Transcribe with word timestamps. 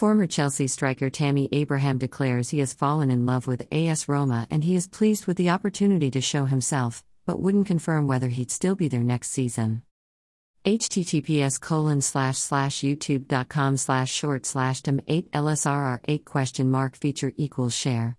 Former 0.00 0.26
Chelsea 0.26 0.66
striker 0.66 1.10
Tammy 1.10 1.46
Abraham 1.52 1.98
declares 1.98 2.48
he 2.48 2.60
has 2.60 2.72
fallen 2.72 3.10
in 3.10 3.26
love 3.26 3.46
with 3.46 3.66
AS 3.70 4.08
Roma 4.08 4.46
and 4.50 4.64
he 4.64 4.74
is 4.74 4.88
pleased 4.88 5.26
with 5.26 5.36
the 5.36 5.50
opportunity 5.50 6.10
to 6.12 6.22
show 6.22 6.46
himself, 6.46 7.04
but 7.26 7.38
wouldn't 7.38 7.66
confirm 7.66 8.06
whether 8.06 8.28
he'd 8.28 8.50
still 8.50 8.74
be 8.74 8.88
there 8.88 9.02
next 9.02 9.30
season. 9.30 9.82
https 10.64 11.60
colon 11.60 12.00
slash 12.00 12.38
slash 12.38 12.78
youtube.com 12.78 13.76
slash 13.76 14.10
short 14.10 14.46
slash 14.46 14.80
8 14.86 15.30
lsrr 15.32 16.00
8 16.08 16.24
question 16.24 16.70
mark 16.70 16.96
feature 16.96 17.34
equals 17.36 17.74
share. 17.74 18.16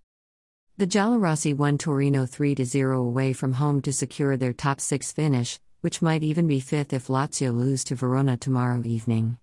The 0.77 0.86
Giallorossi 0.86 1.57
won 1.57 1.79
Torino 1.79 2.27
3 2.27 2.63
0 2.63 3.04
away 3.04 3.34
from 3.34 3.54
home 3.54 3.82
to 3.82 3.91
secure 3.91 4.38
their 4.38 4.54
top 4.54 4.82
six 4.82 5.11
finish, 5.11 5.59
which 5.79 6.04
might 6.04 6.21
even 6.21 6.45
be 6.45 6.59
fifth 6.59 6.93
if 6.93 7.07
Lazio 7.07 7.52
lose 7.52 7.84
to 7.86 7.95
Verona 7.95 8.38
tomorrow 8.38 8.84
evening. 8.86 9.39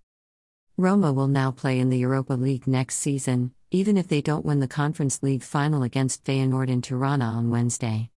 Roma 0.81 1.13
will 1.13 1.27
now 1.27 1.51
play 1.51 1.81
in 1.81 1.91
the 1.91 1.99
Europa 1.99 2.35
League 2.35 2.69
next 2.69 2.99
season, 2.99 3.53
even 3.73 3.97
if 3.97 4.07
they 4.07 4.21
don't 4.21 4.45
win 4.45 4.61
the 4.61 4.69
Conference 4.69 5.21
League 5.25 5.43
final 5.43 5.83
against 5.83 6.23
Feyenoord 6.23 6.69
in 6.69 6.83
Tirana 6.83 7.25
on 7.25 7.51
Wednesday. 7.51 8.11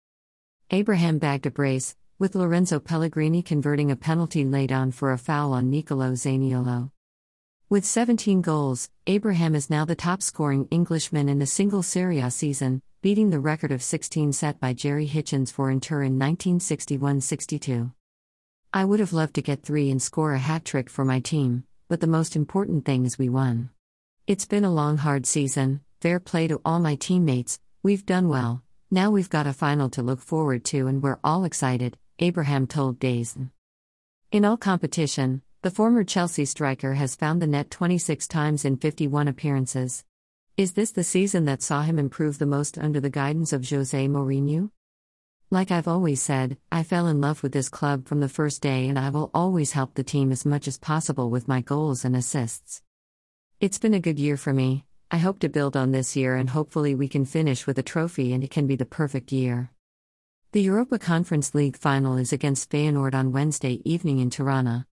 Abraham 0.70 1.20
bagged 1.20 1.46
a 1.46 1.52
brace, 1.52 1.96
with 2.18 2.36
Lorenzo 2.36 2.82
Pellegrini 2.82 3.42
converting 3.42 3.90
a 3.90 3.96
penalty 3.96 4.44
laid 4.44 4.74
on 4.74 4.92
for 4.92 5.14
a 5.14 5.18
foul 5.18 5.54
on 5.54 5.70
Nicolo 5.70 6.12
Zaniolo. 6.12 6.92
With 7.70 7.86
17 7.86 8.42
goals, 8.42 8.90
Abraham 9.08 9.56
is 9.56 9.70
now 9.70 9.86
the 9.86 9.96
top 9.96 10.22
scoring 10.22 10.68
Englishman 10.70 11.30
in 11.30 11.42
a 11.42 11.46
single 11.46 11.82
Serie 11.82 12.20
A 12.20 12.30
season, 12.30 12.82
beating 13.02 13.30
the 13.30 13.40
record 13.40 13.72
of 13.72 13.82
16 13.82 14.34
set 14.34 14.60
by 14.60 14.74
Gerry 14.74 15.08
Hitchens 15.08 15.50
for 15.50 15.72
Inter 15.72 16.02
in 16.02 16.20
1961 16.20 17.22
62. 17.22 17.94
I 18.74 18.84
would 18.84 19.00
have 19.00 19.14
loved 19.14 19.36
to 19.36 19.42
get 19.42 19.64
three 19.64 19.90
and 19.90 20.02
score 20.02 20.34
a 20.34 20.40
hat 20.40 20.66
trick 20.66 20.90
for 20.90 21.06
my 21.06 21.22
team, 21.22 21.64
but 21.90 22.00
the 22.00 22.08
most 22.08 22.36
important 22.36 22.86
thing 22.86 23.04
is 23.06 23.18
we 23.18 23.28
won. 23.28 23.72
It's 24.28 24.46
been 24.46 24.64
a 24.64 24.72
long, 24.72 24.98
hard 24.98 25.26
season, 25.26 25.82
fair 26.00 26.20
play 26.20 26.48
to 26.48 26.62
all 26.64 26.80
my 26.80 26.94
teammates, 26.94 27.60
we've 27.82 28.06
done 28.06 28.30
well, 28.30 28.62
now 28.92 29.10
we've 29.10 29.30
got 29.30 29.48
a 29.48 29.54
final 29.54 29.90
to 29.90 30.04
look 30.04 30.22
forward 30.22 30.64
to 30.66 30.86
and 30.86 31.02
we're 31.02 31.20
all 31.24 31.44
excited, 31.44 31.98
Abraham 32.20 32.68
told 32.68 33.00
DAZN. 33.00 33.50
In 34.32 34.46
all 34.46 34.56
competition, 34.56 35.42
the 35.64 35.72
former 35.72 36.04
Chelsea 36.04 36.46
striker 36.46 36.94
has 36.94 37.16
found 37.16 37.42
the 37.42 37.48
net 37.48 37.72
26 37.72 38.28
times 38.28 38.66
in 38.66 38.78
51 38.78 39.28
appearances. 39.28 40.06
Is 40.58 40.74
this 40.74 40.92
the 40.92 41.04
season 41.04 41.46
that 41.46 41.64
saw 41.64 41.82
him 41.82 41.98
improve 41.98 42.38
the 42.38 42.46
most 42.46 42.78
under 42.78 43.00
the 43.00 43.10
guidance 43.10 43.52
of 43.52 43.68
Jose 43.68 44.08
Mourinho? 44.08 44.70
Like 45.52 45.72
I've 45.72 45.88
always 45.88 46.22
said, 46.22 46.58
I 46.72 46.84
fell 46.84 47.08
in 47.08 47.22
love 47.22 47.42
with 47.42 47.54
this 47.54 47.70
club 47.70 48.08
from 48.08 48.20
the 48.20 48.30
first 48.30 48.62
day 48.62 48.88
and 48.88 49.00
I 49.00 49.10
will 49.10 49.32
always 49.34 49.72
help 49.72 49.96
the 49.96 50.04
team 50.04 50.32
as 50.32 50.46
much 50.46 50.68
as 50.68 50.78
possible 50.78 51.32
with 51.32 51.48
my 51.48 51.62
goals 51.62 52.06
and 52.06 52.16
assists. 52.16 52.84
It's 53.60 53.80
been 53.80 53.96
a 53.96 54.00
good 54.00 54.20
year 54.20 54.38
for 54.38 54.54
me. 54.54 54.86
I 55.10 55.18
hope 55.18 55.40
to 55.40 55.50
build 55.50 55.76
on 55.76 55.92
this 55.92 56.16
year 56.16 56.36
and 56.36 56.52
hopefully 56.52 56.94
we 56.94 57.08
can 57.08 57.26
finish 57.26 57.66
with 57.66 57.80
a 57.80 57.84
trophy 57.84 58.32
and 58.32 58.44
it 58.44 58.52
can 58.52 58.68
be 58.68 58.76
the 58.76 58.86
perfect 58.86 59.32
year. 59.32 59.72
The 60.52 60.62
Europa 60.62 61.00
Conference 61.00 61.56
League 61.56 61.78
final 61.78 62.16
is 62.16 62.32
against 62.32 62.70
Feyenoord 62.70 63.16
on 63.16 63.32
Wednesday 63.32 63.82
evening 63.84 64.20
in 64.20 64.30
Tirana. 64.30 64.86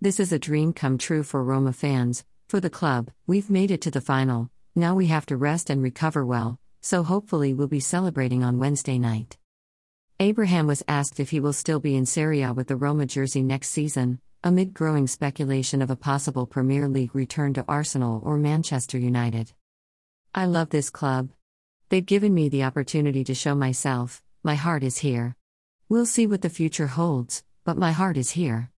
This 0.00 0.18
is 0.18 0.32
a 0.32 0.38
dream 0.40 0.72
come 0.72 0.98
true 0.98 1.22
for 1.22 1.44
Roma 1.44 1.72
fans, 1.72 2.24
for 2.48 2.58
the 2.58 2.70
club, 2.70 3.12
we've 3.28 3.50
made 3.50 3.70
it 3.70 3.82
to 3.82 3.92
the 3.92 4.00
final, 4.00 4.50
now 4.74 4.96
we 4.96 5.06
have 5.06 5.26
to 5.26 5.36
rest 5.36 5.70
and 5.70 5.80
recover 5.80 6.26
well, 6.26 6.58
so 6.80 7.04
hopefully 7.04 7.54
we'll 7.54 7.68
be 7.68 7.78
celebrating 7.78 8.42
on 8.42 8.58
Wednesday 8.58 8.98
night. 8.98 9.38
Abraham 10.18 10.66
was 10.66 10.82
asked 10.88 11.20
if 11.20 11.28
he 11.28 11.40
will 11.40 11.52
still 11.52 11.78
be 11.78 11.94
in 11.94 12.06
Serie 12.06 12.40
A 12.40 12.50
with 12.54 12.68
the 12.68 12.76
Roma 12.76 13.04
jersey 13.04 13.42
next 13.42 13.68
season, 13.68 14.18
amid 14.42 14.72
growing 14.72 15.06
speculation 15.06 15.82
of 15.82 15.90
a 15.90 15.96
possible 15.96 16.46
Premier 16.46 16.88
League 16.88 17.14
return 17.14 17.52
to 17.52 17.64
Arsenal 17.68 18.22
or 18.24 18.38
Manchester 18.38 18.96
United. 18.96 19.52
I 20.34 20.46
love 20.46 20.70
this 20.70 20.88
club. 20.88 21.32
They've 21.90 22.04
given 22.04 22.32
me 22.32 22.48
the 22.48 22.64
opportunity 22.64 23.24
to 23.24 23.34
show 23.34 23.54
myself, 23.54 24.22
my 24.42 24.54
heart 24.54 24.82
is 24.82 24.96
here. 24.96 25.36
We'll 25.86 26.06
see 26.06 26.26
what 26.26 26.40
the 26.40 26.48
future 26.48 26.86
holds, 26.86 27.44
but 27.64 27.76
my 27.76 27.92
heart 27.92 28.16
is 28.16 28.30
here. 28.30 28.70